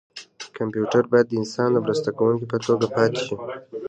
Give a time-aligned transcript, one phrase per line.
[0.57, 3.35] کمپیوټر باید د انسان د مرسته کوونکي په توګه پاتې شي.